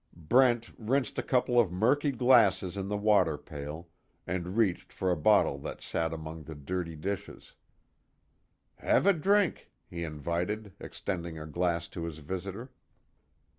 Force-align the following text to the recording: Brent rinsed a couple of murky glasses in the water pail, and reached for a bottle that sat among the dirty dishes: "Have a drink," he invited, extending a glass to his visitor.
Brent 0.17 0.71
rinsed 0.79 1.19
a 1.19 1.21
couple 1.21 1.59
of 1.59 1.71
murky 1.71 2.09
glasses 2.09 2.75
in 2.75 2.87
the 2.87 2.97
water 2.97 3.37
pail, 3.37 3.87
and 4.25 4.57
reached 4.57 4.91
for 4.91 5.11
a 5.11 5.15
bottle 5.15 5.59
that 5.59 5.83
sat 5.83 6.11
among 6.11 6.45
the 6.45 6.55
dirty 6.55 6.95
dishes: 6.95 7.53
"Have 8.77 9.05
a 9.05 9.13
drink," 9.13 9.69
he 9.87 10.03
invited, 10.03 10.73
extending 10.79 11.37
a 11.37 11.45
glass 11.45 11.87
to 11.89 12.05
his 12.05 12.17
visitor. 12.17 12.71